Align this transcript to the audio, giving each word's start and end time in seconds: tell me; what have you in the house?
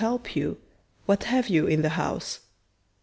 tell 0.01 0.19
me; 0.35 0.55
what 1.05 1.25
have 1.25 1.47
you 1.47 1.67
in 1.67 1.83
the 1.83 1.89
house? 1.89 2.39